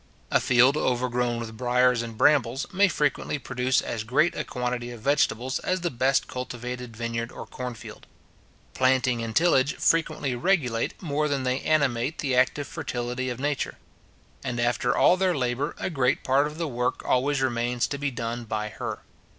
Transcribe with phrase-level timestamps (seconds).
[0.31, 4.99] A field overgrown with briars and brambles, may frequently produce as great a quantity of
[5.01, 8.07] vegetables as the best cultivated vineyard or corn field.
[8.73, 13.77] Planting and tillage frequently regulate more than they animate the active fertility of Nature;
[14.43, 18.09] and after all their labour, a great part of the work always remains to be
[18.09, 19.03] done by her.